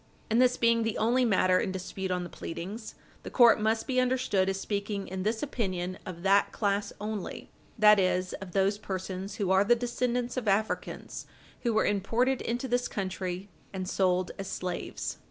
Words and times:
And 0.31 0.41
this 0.41 0.57
being 0.57 0.81
the 0.81 0.97
only 0.97 1.25
matter 1.25 1.59
in 1.59 1.71
dispute 1.71 2.09
on 2.09 2.23
the 2.23 2.29
pleadings, 2.31 2.95
the 3.21 3.29
court 3.29 3.61
must 3.61 3.85
be 3.85 3.99
understood 3.99 4.49
as 4.49 4.59
speaking 4.59 5.07
in 5.07 5.21
this 5.21 5.43
opinion 5.43 5.99
of 6.07 6.23
that 6.23 6.51
class 6.51 6.91
only, 6.99 7.51
that 7.77 7.99
is, 7.99 8.33
of 8.41 8.53
those 8.53 8.79
persons 8.79 9.35
who 9.35 9.51
are 9.51 9.63
the 9.63 9.75
descendants 9.75 10.37
of 10.37 10.47
Africans 10.47 11.27
who 11.61 11.71
were 11.71 11.85
imported 11.85 12.41
into 12.41 12.67
this 12.67 12.87
country 12.87 13.47
and 13.73 13.87
sold 13.87 14.31
as 14.39 14.47
slaves. 14.47 15.19